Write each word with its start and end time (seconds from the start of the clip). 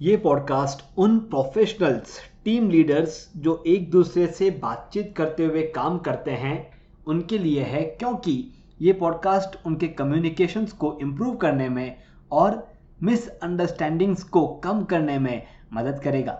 ये 0.00 0.16
पॉडकास्ट 0.16 0.82
उन 0.98 1.18
professionals 1.20 2.18
team 2.44 2.68
leaders 2.70 3.16
जो 3.36 3.62
एक 3.66 3.90
दूसरे 3.90 4.26
से 4.26 4.50
बातचीत 4.50 5.12
करते 5.16 5.44
हुए 5.44 5.62
काम 5.62 5.98
करते 5.98 6.30
हैं, 6.30 6.70
उनके 7.06 7.38
लिए 7.38 7.62
है 7.62 7.82
क्योंकि 7.82 8.52
ये 8.80 8.92
पॉडकास्ट 8.92 9.66
उनके 9.66 9.88
कम्युनिकेशंस 9.88 10.72
को 10.72 10.96
इम्प्रूव 11.02 11.34
करने 11.36 11.68
में 11.68 11.96
और 12.32 12.62
मिसअंडरस्टैंडिंग्स 13.02 14.22
को 14.22 14.46
कम 14.64 14.84
करने 14.84 15.18
में 15.18 15.42
मदद 15.72 16.00
करेगा। 16.04 16.38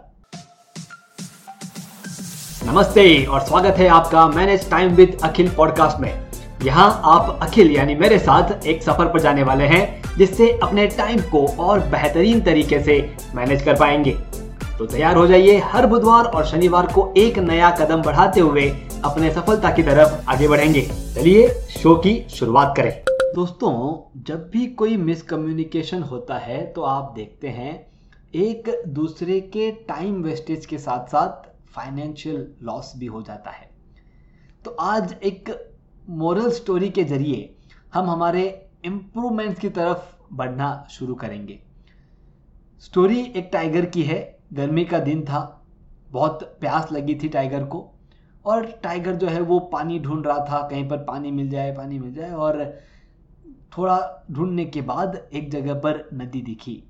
नमस्ते 2.66 3.24
और 3.24 3.40
स्वागत 3.40 3.78
है 3.78 3.88
आपका 3.88 4.28
manage 4.28 4.70
time 4.70 4.94
with 4.94 5.18
Akhil 5.24 5.50
podcast 5.50 6.00
में। 6.00 6.12
यहाँ 6.62 6.90
आप 7.04 7.38
अखिल 7.42 7.70
यानी 7.70 7.94
मेरे 7.94 8.18
साथ 8.18 8.66
एक 8.66 8.82
सफ़र 8.82 9.12
पर 9.12 9.20
जाने 9.20 9.42
वाले 9.42 9.64
हैं। 9.66 10.07
जिससे 10.18 10.50
अपने 10.62 10.86
टाइम 10.86 11.20
को 11.20 11.46
और 11.62 11.80
बेहतरीन 11.80 12.40
तरीके 12.40 12.80
से 12.80 12.98
मैनेज 13.34 13.62
कर 13.62 13.74
पाएँगे। 13.74 14.16
तो 14.78 14.86
तैयार 14.86 15.16
हो 15.16 15.26
जाइए 15.26 15.58
हर 15.64 15.86
बुधवार 15.86 16.24
और 16.24 16.46
शनिवार 16.46 16.86
को 16.86 17.12
एक 17.16 17.38
नया 17.38 17.70
कदम 17.70 18.02
बढ़ाते 18.02 18.40
हुए 18.40 18.68
अपने 19.04 19.30
सफलता 19.30 19.70
की 19.72 19.82
तरफ़ 19.82 20.30
आगे 20.30 20.48
बढ़ेंगे। 20.48 20.82
चलिए 21.14 21.48
शो 21.70 21.94
की 21.94 22.20
शुरुआत 22.30 22.74
करें। 22.76 22.92
दोस्तों, 23.34 24.22
जब 24.22 24.48
भी 24.50 24.66
कोई 24.66 24.96
मिसकम्युनिकेशन 24.96 26.02
होता 26.02 26.38
है 26.38 26.64
तो 26.66 26.82
आप 26.82 27.12
देखते 27.16 27.48
हैं, 27.48 27.86
एक 28.34 28.82
दूसरे 28.88 29.40
के 29.40 29.70
टाइम 29.88 30.22
वेस्टेज 30.22 30.66
के 30.66 30.78
साथ 30.78 31.06
साथ 31.06 31.48
फाइनेंशियल 31.74 32.46
लॉस 32.62 32.92
भी 32.96 33.06
हो 33.06 33.22
जाता 33.22 33.50
है। 33.50 33.68
तो 34.64 34.76
आज 34.80 35.14
एक 35.22 35.50
मोरल 36.10 36.50
स्टोरी 36.50 36.88
के 36.90 37.04
ज़रिए 37.04 37.54
हम 37.94 38.10
हमारे 38.10 38.67
इम्प्रूवमेंट्स 38.84 39.60
की 39.60 39.68
तरफ़ 39.68 40.18
बढ़ना 40.32 40.86
शुरू 40.90 41.14
करेंगे। 41.14 41.60
स्टोरी 42.80 43.20
एक 43.20 43.50
टाइगर 43.52 43.86
की 43.86 44.02
है। 44.02 44.38
गर्मी 44.52 44.84
का 44.84 44.98
दिन 44.98 45.22
था। 45.24 45.66
बहुत 46.10 46.56
प्यास 46.60 46.92
लगी 46.92 47.14
थी 47.14 47.28
टाइगर 47.28 47.64
को। 47.64 47.92
और 48.44 48.66
टाइगर 48.66 49.14
जो 49.14 49.26
है 49.26 49.40
वो 49.40 49.58
पानी 49.58 49.98
ढूंढ 49.98 50.26
रहा 50.26 50.38
था। 50.38 50.68
कहीं 50.68 50.88
पर 50.88 50.96
पानी 50.96 51.30
मिल 51.30 51.50
जाए, 51.50 51.72
पानी 51.72 51.98
मिल 51.98 52.14
जाए। 52.14 52.32
और 52.32 52.78
थोड़ा 53.78 54.26
ढूँढने 54.30 54.64
के 54.64 54.82
बाद 54.82 55.28
एक 55.32 55.50
जगह 55.50 55.74
पर 55.74 56.10
नदी 56.14 56.42
दिखी। 56.42 56.84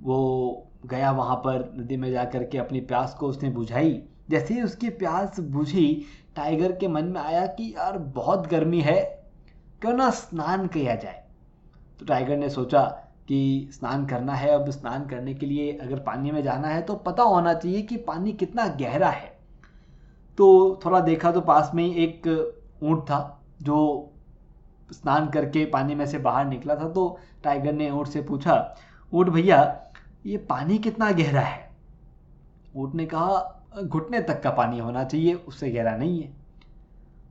वो 0.00 0.70
गया 0.86 1.10
वहाँ 1.10 1.36
पर 1.36 1.74
नदी 1.78 1.96
में 1.96 2.10
जा 2.10 2.24
कर 2.24 2.44
के 2.44 2.58
अपनी 2.58 2.80
प्यास 2.80 3.14
को 3.14 3.26
उसने 3.26 3.50
बुझाई। 3.50 4.02
जैसे 4.30 4.54
ही 4.54 4.62
उसकी 4.62 4.90
प्यास 4.90 5.40
बुझी 5.40 6.04
टाइगर 6.36 6.72
के 6.72 6.88
मन 6.88 7.04
में 7.04 7.20
आया 7.20 7.46
कि 7.46 7.74
यार 7.76 7.98
बहुत 7.98 8.46
गर्मी 8.46 8.80
है। 8.80 9.21
क्यों 9.82 9.92
ना 9.92 10.10
स्नान 10.10 10.66
किया 10.66 10.94
जाए? 10.94 11.24
तो 12.00 12.06
टाइगर 12.06 12.36
ने 12.36 12.50
सोचा 12.50 12.82
कि 13.28 13.68
स्नान 13.72 14.06
करना 14.06 14.34
है, 14.34 14.50
अब 14.50 14.70
स्नान 14.70 15.06
करने 15.06 15.34
के 15.34 15.46
लिए 15.46 15.72
अगर 15.72 15.98
पानी 15.98 16.30
में 16.30 16.42
जाना 16.42 16.68
है 16.68 16.82
तो 16.82 16.94
पता 16.94 17.22
होना 17.22 17.54
चाहिए 17.54 17.82
कि 17.82 17.96
पानी 17.96 18.32
कितना 18.32 18.66
गहरा 18.66 19.08
है। 19.08 19.38
तो 20.38 20.80
थोड़ा 20.84 21.00
देखा 21.00 21.32
तो 21.32 21.40
पास 21.40 21.70
में 21.74 21.84
ही 21.84 22.04
एक 22.04 22.26
ऊँट 22.82 23.02
था 23.02 23.42
जो 23.62 24.10
स्नान 24.92 25.28
करके 25.28 25.64
पानी 25.64 25.94
में 25.94 26.06
से 26.06 26.18
बाहर 26.18 26.44
निकला 26.44 26.76
था। 26.76 26.88
तो 26.88 27.18
टाइगर 27.44 27.72
ने 27.72 27.90
ऊँट 27.90 28.06
से 28.06 28.22
पूछा, 28.22 28.76
ऊँट 29.12 29.28
भैया, 29.28 29.90
ये 30.26 30.36
पानी 30.36 30.78
कितना 30.78 31.10
गहरा 31.10 31.40
है? 31.40 31.70
ऊँट 32.76 32.94
ने 32.94 33.06
कहा, 33.06 33.62
घुटने 33.82 34.20
तक 34.20 34.42
का 34.42 34.50
पानी 34.50 34.78
होना 34.78 35.04
चाहिए, 35.04 35.34
उससे 35.34 35.70
गहरा 35.70 35.96
नहीं 35.96 36.22
है। 36.22 36.32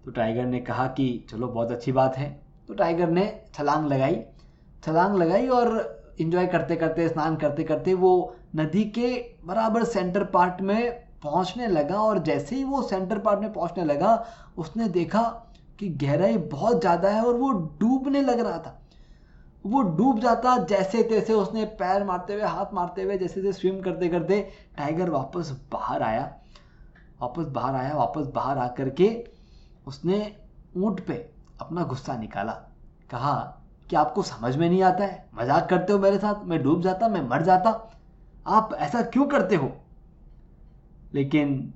तो 0.05 0.11
टाइगर 0.11 0.45
ने 0.45 0.59
कहा 0.59 0.87
कि, 0.87 1.25
चलो, 1.29 1.47
बहुत 1.47 1.71
अच्छी 1.71 1.91
बात 1.91 2.17
है। 2.17 2.40
तो 2.71 2.75
टाइगर 2.75 3.09
ने 3.09 3.23
छलांग 3.53 3.85
लगाई। 3.87 4.15
छलांग 4.83 5.15
लगाई 5.15 5.47
और 5.47 6.15
इन्जॉय 6.19 6.45
करते 6.47 6.75
करते, 6.75 7.07
स्नान 7.09 7.35
करते 7.35 7.63
करते 7.63 7.93
वो 7.93 8.35
नदी 8.55 8.83
के 8.89 9.07
बराबर 9.45 9.83
सेंटर 9.83 10.23
पार्ट 10.25 10.61
में 10.61 10.91
पहुँचने 11.23 11.67
लगा 11.67 11.95
और 11.95 12.19
जैसे 12.19 12.55
ही 12.55 12.63
वो 12.63 12.81
सेंटर 12.81 13.17
पार्ट 13.17 13.39
में 13.39 13.51
पहुँचने 13.53 13.83
लगा, 13.85 14.13
उसने 14.57 14.87
देखा 14.89 15.21
कि 15.79 15.89
गहराई 16.01 16.37
बहुत 16.37 16.79
ज़्यादा 16.81 17.09
है 17.09 17.23
और 17.23 17.35
वो 17.35 17.51
डूबने 17.79 18.21
लग 18.21 18.39
रहा 18.39 18.57
था। 18.57 18.77
वो 19.65 19.81
डूब 19.97 20.19
जाता 20.19 20.57
जैसे 20.65 21.03
तैसे 21.03 21.33
उसने 21.33 21.65
पैर 21.75 22.03
मारते 22.03 22.33
हुए, 22.33 22.43
हाथ 22.43 22.73
मारते 22.73 23.01
हुए, 23.01 23.17
जैसे 23.17 23.41
जैसे 23.41 23.59
स्विम 23.59 23.81
करते 23.81 24.09
करते 24.09 24.41
टाइगर 24.77 25.09
वापस 25.09 25.51
बाहर 25.71 26.03
आया। 26.03 26.23
वापस 27.21 27.45
बाहर 27.49 27.75
आया, 27.75 27.93
वापस 27.95 28.31
बाहर 28.35 28.57
आकर 28.59 28.89
के 28.91 29.11
उसने 29.87 30.35
ऊँट 30.77 31.05
पे 31.07 31.40
अपना 31.61 31.83
गुस्सा 31.83 32.17
निकाला। 32.17 32.51
कहा 33.11 33.57
कि 33.89 33.95
आपको 33.95 34.21
समझ 34.21 34.57
में 34.57 34.69
नहीं 34.69 34.83
आता 34.83 35.03
है? 35.03 35.29
मज़ाक 35.35 35.69
करते 35.69 35.93
हो 35.93 35.99
मेरे 35.99 36.17
साथ, 36.17 36.45
मैं 36.45 36.63
डूब 36.63 36.81
जाता, 36.81 37.07
मैं 37.07 37.29
मर 37.29 37.41
जाता। 37.41 37.91
आप 38.47 38.73
ऐसा 38.73 39.01
क्यों 39.01 39.25
करते 39.25 39.55
हो? 39.55 39.71
लेकिन 41.13 41.73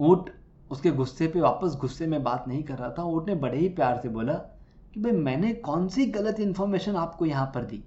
ऊँट 0.00 0.30
उसके 0.70 0.90
गुस्से 0.90 1.26
पे 1.26 1.40
वापस 1.40 1.76
गुस्से 1.76 2.06
में 2.06 2.22
बात 2.22 2.48
नहीं 2.48 2.62
कर 2.62 2.78
रहा 2.78 2.90
था। 2.90 3.02
ऊँट 3.02 3.26
ने 3.26 3.34
बड़े 3.34 3.58
ही 3.58 3.68
प्यार 3.68 3.96
से 3.96 4.08
बोला 4.08 4.34
कि, 4.34 5.00
भाई, 5.00 5.12
मैंने 5.12 5.52
कौन 5.52 5.88
सी 5.88 6.06
गलत 6.06 6.40
इंफॉर्मेशन 6.40 6.96
आपको 6.96 7.26
यहाँ 7.26 7.46
पर 7.46 7.64
दी? 7.64 7.84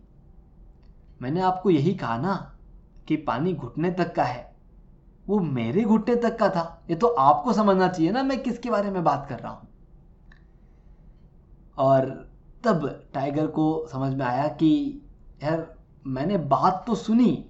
मैंने 1.21 1.41
आपको 1.41 1.69
यही 1.69 1.93
कहा 1.93 2.17
ना 2.17 2.55
कि 3.07 3.15
पानी 3.15 3.53
घुटने 3.53 3.91
तक 3.91 4.15
का 4.15 4.23
है। 4.23 4.55
वो 5.27 5.39
मेरे 5.39 5.83
घुटने 5.83 6.15
तक 6.15 6.39
का 6.39 6.49
था। 6.49 6.83
ये 6.89 6.95
तो 6.95 7.07
आपको 7.07 7.53
समझना 7.53 7.87
चाहिए 7.87 8.11
ना 8.11 8.23
मैं 8.23 8.43
किसके 8.43 8.69
बारे 8.69 8.91
में 8.91 9.03
बात 9.03 9.25
कर 9.29 9.39
रहा 9.39 9.51
हूँ? 9.51 9.68
और 11.79 12.29
तब 12.63 13.03
टाइगर 13.13 13.47
को 13.47 13.87
समझ 13.91 14.13
में 14.13 14.25
आया 14.25 14.47
कि 14.47 15.01
यार, 15.43 15.75
मैंने 16.07 16.37
बात 16.37 16.83
तो 16.87 16.95
सुनी, 16.95 17.45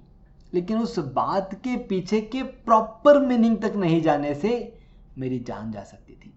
लेकिन 0.53 0.79
उस 0.79 0.99
बात 0.99 1.53
के 1.53 1.77
पीछे 1.77 2.21
के 2.21 2.43
प्रॉपर 2.43 3.19
मीनिंग 3.19 3.57
तक 3.57 3.73
नहीं 3.75 4.01
जाने 4.01 4.35
से 4.35 4.79
मेरी 5.17 5.39
जान 5.39 5.71
जा 5.71 5.83
सकती 5.83 6.13
थी। 6.13 6.33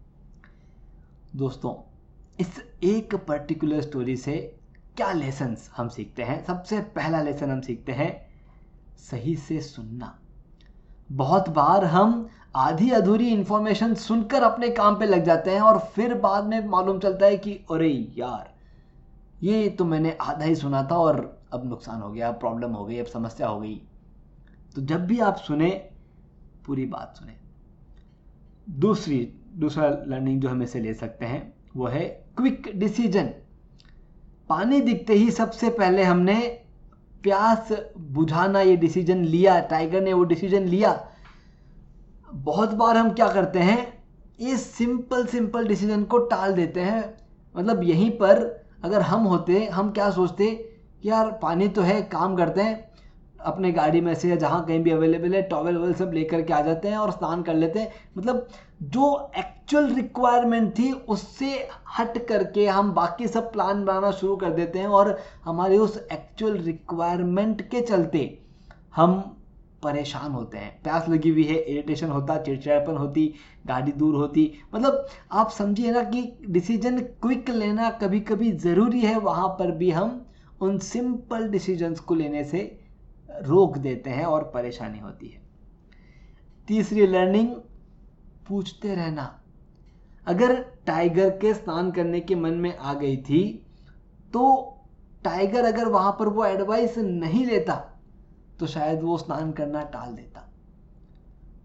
दोस्तों, 1.37 1.75
इस 2.41 2.65
एक 2.83 3.15
पर्टिकुलर 3.15 3.81
स्टोरी 3.81 4.17
से 4.17 4.57
क्या 4.97 5.13
लेसन्स 5.13 5.71
हम 5.77 5.89
सीखते 5.89 6.23
हैं? 6.23 6.45
सबसे 6.45 6.81
पहला 6.81 7.23
लेसन 7.23 7.51
हम 7.51 7.61
सीखते 7.61 7.93
हैं, 7.93 8.27
सही 8.99 9.37
से 9.37 9.61
सुनना। 9.61 10.19
बहुत 11.13 11.49
बार 11.49 11.85
हम 11.85 12.29
आधी 12.57 12.91
अधूरी 12.91 13.29
इंफॉर्मेशन 13.29 13.95
सुनकर 13.95 14.43
अपने 14.43 14.69
काम 14.69 14.99
पे 14.99 15.07
लग 15.07 15.25
जाते 15.25 15.51
हैं 15.51 15.61
और 15.61 15.79
फिर 15.79 16.15
बाद 16.15 16.45
में 16.45 16.67
मालूम 16.67 16.99
चलता 16.99 17.27
है 17.27 17.37
कि, 17.37 17.53
अरे 17.53 18.09
यार, 18.19 18.55
ये 19.43 19.69
तो 19.69 19.85
मैंने 19.85 20.19
आधा 20.21 20.45
ही 20.45 20.55
सुना 20.55 20.89
था 20.91 20.97
और 20.97 21.43
अब 21.53 21.69
नुकसान 21.69 22.01
हो 22.01 22.13
गया 22.13 22.29
अब 22.29 22.35
प्रॉब्लम 22.35 22.73
हो 22.73 22.85
गई, 22.85 22.99
अब 22.99 23.07
समस्या 23.07 23.49
हो 23.49 23.61
गई। 23.61 23.83
तो 24.75 24.83
जब 24.83 25.07
भी 25.07 25.19
आप 25.19 25.37
सुने, 25.37 25.71
पूरी 26.67 26.87
बात 26.87 27.15
सुने। 27.17 27.33
दूसरी, 28.71 29.33
दूसरा 29.57 29.89
लर्निंग 29.89 30.41
जो 30.41 30.49
हम 30.49 30.63
इसे 30.63 30.81
ले 30.81 30.95
सकते 30.95 31.27
हैं, 31.27 31.55
वो 31.77 31.87
है 31.87 32.05
क्विक 32.37 32.73
डिसीज़न 32.75 33.27
पानी 34.49 34.81
दिखते 34.81 35.13
ही 35.13 35.31
सबसे 35.31 35.71
पहले 35.71 36.03
हमने 36.03 36.59
प्यास 37.23 37.69
बुझाना 37.99 38.61
ये 38.61 38.77
डिसीज़न 38.77 39.25
लिया 39.25 39.61
टाइगर 39.61 40.01
ने 40.01 40.13
वो 40.13 40.25
डिसीज़न 40.25 40.63
लिया 40.63 41.09
बहुत 42.35 42.73
बार 42.73 42.97
हम 42.97 43.11
क्या 43.13 43.29
करते 43.29 43.59
हैं, 43.59 44.03
ये 44.41 44.57
सिंपल 44.57 45.27
सिंपल 45.27 45.67
डिसीज़न 45.69 46.05
को 46.05 46.19
टाल 46.19 46.53
देते 46.53 46.81
हैं। 46.81 47.03
मतलब 47.55 47.83
यहीं 47.83 48.11
पर 48.11 48.41
अगर 48.85 49.03
हम 49.03 49.25
होते, 49.25 49.65
हम 49.65 49.91
क्या 49.91 50.11
सोचते 50.11 50.47
कि 51.03 51.09
यार 51.09 51.31
पानी 51.43 51.69
तो 51.69 51.83
है, 51.83 52.01
काम 52.03 52.37
करते 52.37 52.61
हैं, 52.61 52.91
अपने 53.41 53.71
गाड़ी 53.73 54.01
में 54.01 54.15
से 54.15 54.29
या 54.29 54.37
जहाँ 54.37 54.65
कहीं 54.67 54.83
भी 54.83 54.91
अवेलेबल 54.91 55.35
है 55.35 55.43
टॉवल 55.43 55.77
वॉवल 55.77 55.93
सब 55.95 56.13
लेकर 56.15 56.43
के 56.43 56.53
आ 56.53 56.61
जाते 56.61 56.89
हैं 56.89 56.97
और 56.97 57.11
स्नान 57.11 57.43
कर 57.43 57.55
लेते 57.55 57.81
हैं। 57.81 57.93
मतलब 58.19 58.47
जो 58.85 59.31
एक्चुअल 59.39 59.93
रिक्वायरमेंट 59.95 60.71
थी, 60.79 60.91
उससे 60.93 61.69
हट 61.99 62.19
करके 62.27 62.67
हम 62.67 62.93
बाकी 62.93 63.29
सब 63.29 63.53
प्लान 63.53 63.85
बनाना 63.85 64.11
शुरू 64.11 64.37
कर 64.37 64.51
देते 64.51 64.79
हैं 64.79 64.87
और 64.89 65.19
हमारे 65.45 65.79
उस 65.79 65.99
एक्चुअल 66.13 66.57
रिक्वायरमेंट 66.57 67.63
के 67.71 67.81
चलते 67.83 68.27
हम 68.97 69.23
परेशान 69.83 70.33
होते 70.33 70.59
हैं। 70.59 70.83
प्यास 70.83 71.09
लगी 71.09 71.31
हुई 71.31 71.45
है 71.45 71.57
इरिटेशन 71.57 72.11
होता, 72.11 72.37
चिड़चिड़ापन 72.39 72.97
होती, 72.97 73.35
गाड़ी 73.67 73.93
दूर 73.93 74.15
होती। 74.15 74.53
मतलब 74.75 75.07
आप 75.33 75.51
समझिए 75.51 75.91
ना 75.91 76.03
कि 76.05 76.23
डिसीज़न 76.49 77.01
क्विक 77.01 77.51
लेना 77.51 77.91
कभी 78.03 78.21
कभी 78.21 78.53
ज़रूरी 78.53 79.01
है, 79.01 79.19
वहाँ 79.19 79.49
पर 79.49 79.71
भी 79.71 79.91
हम 79.91 80.27
उन 80.63 80.79
सिंपल 80.79 81.49
डिसीजंस 81.49 82.01
को 82.01 82.15
लेने 82.15 82.45
से 82.45 82.61
रोक 83.43 83.79
देते 83.79 84.11
हैं 84.11 84.25
और 84.25 84.51
परेशानी 84.55 84.99
होती 84.99 85.29
है। 85.29 85.41
तीसरी 86.69 87.07
लर्निंग 87.07 87.55
पूछते 88.49 88.95
रहना। 88.95 89.39
अगर 90.27 90.55
टाइगर 90.87 91.31
के 91.39 91.55
स्नान 91.55 91.91
करने 91.91 92.21
के 92.21 92.35
मन 92.35 92.55
में 92.55 92.77
आ 92.77 92.93
गई 92.95 93.17
थी 93.17 93.43
तो 94.33 94.43
टाइगर 95.25 95.65
अगर 95.65 95.89
वहाँ 95.89 96.13
पर 96.21 96.29
वो 96.29 96.45
एडवाइस 96.45 96.99
नहीं 96.99 97.45
लेता 97.47 97.75
तो 98.63 98.67
शायद 98.67 99.01
वो 99.03 99.17
स्नान 99.19 99.53
करना 99.53 99.83
टाल 99.83 100.15
देता। 100.15 100.49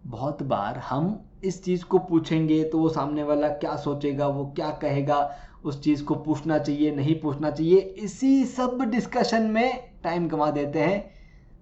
बहुत 0.06 0.42
बार 0.44 0.78
हम 0.78 1.30
इस 1.44 1.64
चीज़ 1.64 1.84
को 1.86 2.00
पूछेंगे 2.00 2.64
तो 2.64 2.80
वो 2.80 2.90
सामने 2.90 3.24
वाला 3.24 3.48
क्या 3.50 3.76
सोचेगा, 3.76 4.28
वो 4.28 4.46
क्या 4.46 4.70
कहेगा, 4.72 5.20
उस 5.64 5.82
चीज़ 5.82 6.04
को 6.04 6.16
पूछना 6.16 6.58
चाहिए, 6.60 6.96
नहीं 6.96 7.20
पूछना 7.20 7.52
चाहिए, 7.52 7.78
इसी 7.78 8.46
सब 8.46 8.82
डिस्कशन 8.82 9.44
में 9.44 9.94
टाइम 10.04 10.28
कमा 10.28 10.50
देते 10.52 10.80
हैं। 10.80 11.12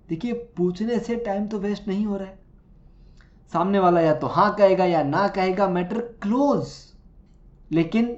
देखिए, 0.09 0.33
पूछने 0.57 0.99
से 0.99 1.15
टाइम 1.15 1.47
तो 1.47 1.59
वेस्ट 1.59 1.87
नहीं 1.87 2.05
हो 2.05 2.17
रहा 2.17 2.27
है। 2.27 2.39
सामने 3.53 3.79
वाला 3.79 4.01
या 4.01 4.13
तो 4.13 4.27
हाँ 4.27 4.53
कहेगा 4.55 4.85
या 4.85 5.03
ना 5.03 5.27
कहेगा 5.27 5.67
मैटर 5.69 6.01
क्लोज 6.21 6.73
लेकिन 7.71 8.17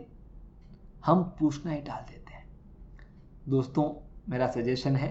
हम 1.06 1.24
पूछना 1.40 1.72
ही 1.72 1.82
डाल 1.82 2.04
देते 2.04 2.34
हैं। 2.34 2.46
दोस्तों, 3.50 3.92
मेरा 4.30 4.48
सजेशन 4.48 4.96
है 4.96 5.08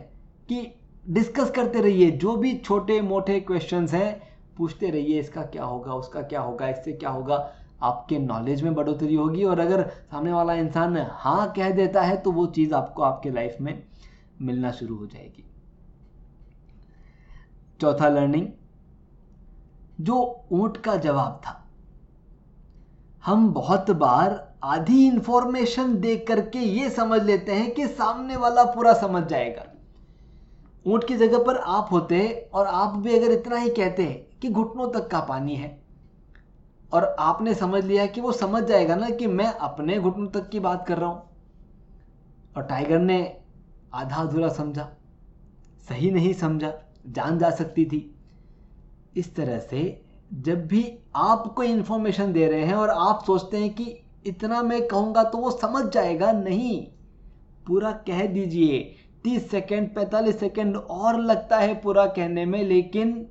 कि 0.49 0.67
डिस्कस 1.09 1.51
करते 1.51 1.81
रहिए। 1.81 2.11
जो 2.11 2.37
भी 2.37 2.57
छोटे 2.57 3.01
मोटे 3.01 3.41
क्वेश्चंस 3.41 3.93
हैं, 3.95 4.21
पूछते 4.57 4.91
रहिए 4.91 5.21
इसका 5.21 5.43
क्या 5.43 5.65
होगा, 5.65 5.95
उसका 5.95 6.23
क्या 6.23 6.41
होगा, 6.41 6.69
इससे 6.69 6.93
क्या 6.93 7.11
होगा। 7.11 7.37
आपके 7.83 8.19
नॉलेज 8.19 8.63
में 8.63 8.75
बढ़ोतरी 8.75 9.15
होगी 9.15 9.45
और 9.45 9.61
अगर 9.61 9.83
सामने 10.11 10.33
वाला 10.33 10.55
इंसान 10.55 10.97
हाँ 11.13 11.53
कह 11.57 11.71
देता 11.71 12.03
है 12.03 12.17
तो 12.17 12.33
वो 12.33 12.47
चीज़ 12.47 12.75
आपको 12.75 13.03
आपके 13.03 13.31
लाइफ 13.31 13.57
में 13.61 13.83
मिलना 14.43 14.71
शुरू 14.71 14.97
हो 14.97 15.07
जाएगी। 15.07 15.45
चौथा 17.81 18.09
लर्निंग 18.09 18.49
जो 20.01 20.47
ऊँट 20.53 20.77
का 20.77 20.97
जवाब 20.97 21.41
था। 21.45 21.63
हम 23.25 23.53
बहुत 23.53 23.91
बार 23.91 24.55
आधी 24.65 25.07
इंफॉर्मेशन 25.07 25.97
देख 26.01 26.25
करके 26.29 26.59
ये 26.59 26.91
समझ 26.91 27.23
लेते 27.23 27.53
हैं 27.53 27.71
कि 27.71 27.87
सामने 27.87 28.37
वाला 28.37 28.65
पूरा 28.65 28.93
समझ 28.93 29.23
जाएगा। 29.25 29.73
ऊँट 30.87 31.05
की 31.05 31.17
जगह 31.17 31.39
पर 31.39 31.57
आप 31.57 31.89
होते 31.93 32.29
और 32.55 32.67
आप 32.67 32.95
भी 32.97 33.17
अगर 33.19 33.33
इतना 33.33 33.57
ही 33.57 33.71
कहते 33.71 34.05
कि 34.43 34.49
घुटनों 34.51 34.89
तक 34.91 35.09
का 35.09 35.21
पानी 35.21 35.55
है, 35.55 35.79
और 36.93 37.05
आपने 37.21 37.55
समझ 37.55 37.85
लिया 37.85 38.07
कि 38.07 38.21
वो 38.21 38.33
समझ 38.33 38.63
जाएगा 38.63 38.95
ना 38.95 39.09
कि 39.11 39.27
मैं 39.27 39.47
अपने 39.47 39.99
घुटनों 39.99 40.27
तक 40.31 40.49
की 40.49 40.61
बात 40.61 40.87
कर 40.87 40.99
रहा 40.99 41.09
हूँ। 41.09 41.23
और 42.57 42.63
टाइगर 42.63 42.99
ने 42.99 43.19
आधा 43.95 44.17
अधूरा 44.17 44.49
समझा, 44.49 44.89
सही 45.89 46.11
नहीं 46.11 46.33
समझा, 46.35 46.73
जान 47.07 47.39
जा 47.39 47.51
सकती 47.51 47.85
थी। 47.85 48.11
इस 49.17 49.35
तरह 49.37 49.59
से 49.61 50.03
जब 50.35 50.67
भी 50.67 50.83
आप 51.17 51.53
कोई 51.57 51.69
इंफॉर्मेशन 51.69 52.33
दे 52.33 52.47
रहे 52.47 52.65
हैं 52.65 52.75
और 52.75 52.91
आप 52.91 53.23
सोचते 53.27 53.57
हैं 53.57 53.71
कि 53.75 53.85
इतना 54.27 54.63
मैं 54.63 54.87
कहूँगा 54.89 55.23
तो 55.25 55.39
वो 55.39 55.51
समझ 55.53 55.85
जाएगा, 55.85 56.33
नहीं। 56.33 56.87
पूरा 57.67 57.93
कह 58.07 58.27
दीजिए 58.27 58.95
तीस 59.27 59.51
सेकेंड, 59.51 59.95
पैंतालीस 59.95 60.41
सेकेंड 60.41 60.77
और 60.77 61.21
लगता 61.21 61.57
है 61.57 61.81
पूरा 61.81 62.07
कहने 62.07 62.45
में, 62.45 62.65
लेकिन 62.65 63.27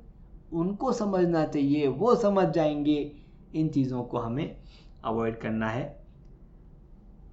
उनको 0.52 0.92
समझना 0.92 1.44
चाहिए, 1.44 1.88
वो 1.88 2.14
समझ 2.14 2.48
जाएँगे। 2.48 3.12
इन 3.54 3.68
चीज़ों 3.68 4.02
को 4.02 4.18
हमें 4.18 4.56
अवॉइड 5.04 5.40
करना 5.40 5.68
है। 5.68 6.04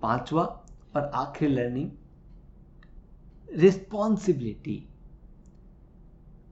पांचवा 0.01 0.43
और 0.95 1.11
आखिरी 1.15 1.53
लर्निंग 1.53 1.91
रिस्पॉन्सिबिलिटी 3.55 4.89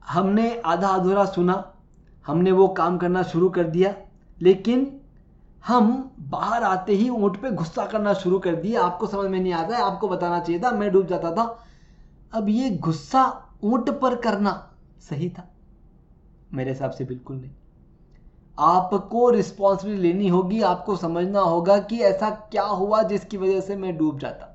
हमने 0.08 0.60
आधा 0.60 0.88
अधूरा 0.88 1.24
सुना, 1.24 1.74
हमने 2.26 2.52
वो 2.52 2.68
काम 2.68 2.98
करना 2.98 3.22
शुरू 3.22 3.48
कर 3.48 3.64
दिया, 3.64 3.94
लेकिन 4.42 5.00
हम 5.66 6.14
बाहर 6.20 6.62
आते 6.62 6.92
ही 6.92 7.08
ऊँट 7.08 7.36
पे 7.36 7.50
गुस्सा 7.50 7.86
करना 7.86 8.14
शुरू 8.14 8.38
कर 8.38 8.54
दिया 8.54 8.82
आपको 8.82 9.06
समझ 9.06 9.30
में 9.30 9.40
नहीं 9.40 9.52
आता 9.52 9.76
है, 9.76 9.82
आपको 9.82 10.08
बताना 10.08 10.40
चाहिए 10.40 10.62
था, 10.62 10.70
मैं 10.70 10.92
डूब 10.92 11.06
जाता 11.06 11.32
था। 11.32 11.64
अब 12.32 12.48
ये 12.48 12.70
गुस्सा 12.70 13.48
ऊँट 13.64 13.90
पर 13.90 14.16
करना 14.16 14.76
सही 15.00 15.30
था। 15.30 15.48
मेरे 16.52 16.70
हिसाब 16.70 16.90
से 16.90 17.04
बिल्कुल 17.04 17.36
नहीं। 17.36 17.50
आपको 18.58 19.30
रिस्पॉन्सिबिलिटी 19.30 20.02
लेनी 20.02 20.28
होगी, 20.28 20.60
आपको 20.62 20.96
समझना 20.96 21.40
होगा 21.40 21.78
कि 21.78 21.98
ऐसा 21.98 22.30
क्या 22.30 22.62
हुआ 22.62 23.02
जिसकी 23.02 23.36
वजह 23.36 23.60
से 23.60 23.76
मैं 23.76 23.96
डूब 23.96 24.18
जाता। 24.18 24.48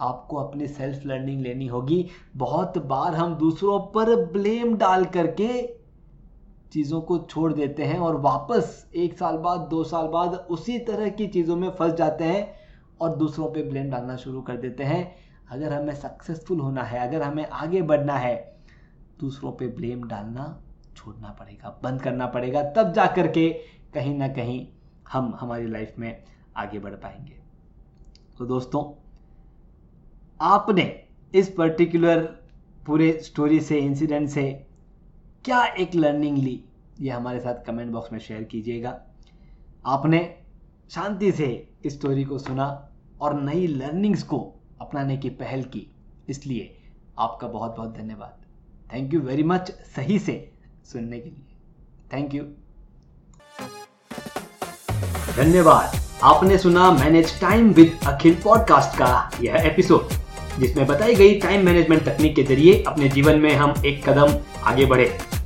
आपको 0.00 0.36
अपनी 0.36 0.66
सेल्फ 0.68 1.06
लर्निंग 1.06 1.42
लेनी 1.42 1.66
होगी। 1.66 2.06
बहुत 2.36 2.78
बार 2.78 3.14
हम 3.14 3.34
दूसरों 3.34 3.78
पर 3.80 4.32
ब्लेम 4.32 4.76
डाल 4.76 5.04
करके 5.04 5.76
चीज़ों 6.72 7.00
को 7.00 7.18
छोड़ 7.18 7.52
देते 7.52 7.84
हैं 7.84 7.98
और 7.98 8.20
वापस 8.20 8.90
एक 8.96 9.18
साल 9.18 9.36
बाद, 9.36 9.60
दो 9.60 9.84
साल 9.84 10.06
बाद 10.06 10.34
उसी 10.34 10.78
तरह 10.78 11.08
की 11.08 11.26
चीज़ों 11.26 11.56
में 11.56 11.70
फंस 11.70 11.92
जाते 11.92 12.24
हैं 12.24 12.54
और 13.00 13.16
दूसरों 13.16 13.50
पे 13.50 13.62
ब्लेम 13.62 13.90
डालना 13.90 14.16
शुरू 14.16 14.40
कर 14.40 14.56
देते 14.56 14.84
हैं। 14.84 15.25
अगर 15.50 15.72
हमें 15.72 15.94
सक्सेसफुल 15.94 16.60
होना 16.60 16.82
है, 16.82 17.08
अगर 17.08 17.22
हमें 17.22 17.46
आगे 17.46 17.82
बढ़ना 17.82 18.16
है, 18.16 18.56
दूसरों 19.20 19.52
पे 19.52 19.66
ब्लेम 19.66 20.02
डालना 20.04 20.62
छोड़ना 20.96 21.28
पड़ेगा, 21.28 21.80
बंद 21.82 22.02
करना 22.02 22.26
पड़ेगा, 22.26 22.62
तब 22.62 22.92
जा 22.92 23.06
कर 23.06 23.28
के 23.28 23.48
कहीं 23.94 24.14
ना 24.14 24.28
कहीं 24.28 24.66
हम 25.12 25.36
हमारी 25.40 25.66
लाइफ 25.66 25.94
में 25.98 26.24
आगे 26.56 26.78
बढ़ 26.78 26.92
पाएँगे। 26.92 27.36
तो 28.38 28.46
दोस्तों, 28.46 28.82
आपने 30.40 31.04
इस 31.34 31.48
पर्टिकुलर 31.50 32.22
पूरे 32.86 33.20
स्टोरी 33.22 33.60
से 33.60 33.78
इंसिडेंट 33.78 34.28
से 34.28 34.66
क्या 35.44 35.64
एक 35.64 35.94
लर्निंग 35.94 36.38
ली, 36.38 36.64
ये 37.00 37.10
हमारे 37.10 37.40
साथ 37.40 37.64
कमेंट 37.64 37.92
बॉक्स 37.92 38.12
में 38.12 38.18
शेयर 38.18 38.44
कीजिएगा। 38.44 39.00
आपने 39.86 40.38
शांति 40.90 41.32
से 41.32 41.74
इस 41.84 41.92
स्टोरी 41.92 42.24
को 42.24 42.38
सुना 42.38 42.92
और 43.20 43.40
नई 43.40 43.66
लर्निंग्स 43.66 44.22
को 44.22 44.55
अपनाने 44.80 45.16
की 45.16 45.28
पहल 45.28 45.62
की। 45.62 45.86
इसलिए 46.28 46.76
आपका 47.18 47.48
बहुत 47.48 47.76
बहुत 47.76 47.96
धन्यवाद। 47.98 48.36
थैंक 48.94 49.14
यू 49.14 49.20
वेरी 49.20 49.42
मच 49.42 49.70
सही 49.96 50.18
से 50.18 50.52
सुनने 50.92 51.18
के 51.20 51.30
लिए। 51.30 51.44
थैंक 52.12 52.34
यू 52.34 52.42
धन्यवाद। 55.36 55.96
आपने 56.22 56.58
सुना 56.58 56.90
manage 56.92 57.40
time 57.40 57.70
with 57.70 57.98
Akhil 58.06 58.34
podcast 58.34 58.98
का 58.98 59.30
यह 59.40 59.54
एपिसोड 59.54 60.08
जिसमें 60.58 60.86
बताई 60.86 61.14
गई 61.14 61.40
टाइम 61.40 61.64
मैनेजमेंट 61.64 62.04
तकनीक 62.04 62.34
के 62.36 62.42
ज़रिए 62.42 62.82
अपने 62.82 63.08
जीवन 63.08 63.38
में 63.38 63.54
हम 63.54 63.74
एक 63.86 64.08
कदम 64.08 64.38
आगे 64.62 64.86
बढ़े। 64.86 65.35